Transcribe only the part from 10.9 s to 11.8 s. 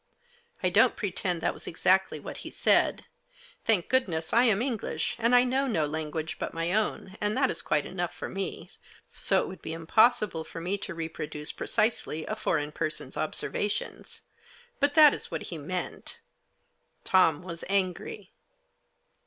reproduce pre